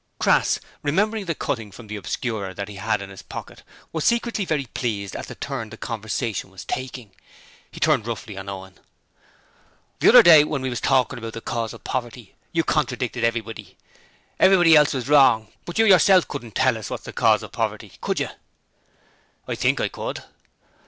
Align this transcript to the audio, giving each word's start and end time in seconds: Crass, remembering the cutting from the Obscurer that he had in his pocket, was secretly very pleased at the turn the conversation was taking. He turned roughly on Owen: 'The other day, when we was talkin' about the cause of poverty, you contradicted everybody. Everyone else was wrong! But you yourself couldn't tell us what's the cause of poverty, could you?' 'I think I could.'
Crass, 0.19 0.59
remembering 0.81 1.25
the 1.25 1.35
cutting 1.35 1.71
from 1.71 1.85
the 1.85 1.95
Obscurer 1.95 2.55
that 2.55 2.67
he 2.67 2.77
had 2.77 3.03
in 3.03 3.11
his 3.11 3.21
pocket, 3.21 3.61
was 3.93 4.03
secretly 4.03 4.45
very 4.45 4.65
pleased 4.65 5.15
at 5.15 5.27
the 5.27 5.35
turn 5.35 5.69
the 5.69 5.77
conversation 5.77 6.49
was 6.49 6.65
taking. 6.65 7.11
He 7.69 7.79
turned 7.79 8.07
roughly 8.07 8.35
on 8.35 8.49
Owen: 8.49 8.79
'The 9.99 10.09
other 10.09 10.23
day, 10.23 10.43
when 10.43 10.63
we 10.63 10.71
was 10.71 10.81
talkin' 10.81 11.19
about 11.19 11.33
the 11.33 11.39
cause 11.39 11.71
of 11.71 11.83
poverty, 11.83 12.33
you 12.51 12.63
contradicted 12.63 13.23
everybody. 13.23 13.77
Everyone 14.39 14.65
else 14.73 14.95
was 14.95 15.07
wrong! 15.07 15.49
But 15.65 15.77
you 15.77 15.85
yourself 15.85 16.27
couldn't 16.27 16.55
tell 16.55 16.79
us 16.79 16.89
what's 16.89 17.03
the 17.03 17.13
cause 17.13 17.43
of 17.43 17.51
poverty, 17.51 17.91
could 18.01 18.19
you?' 18.19 18.29
'I 19.47 19.53
think 19.53 19.79
I 19.79 19.87
could.' 19.87 20.23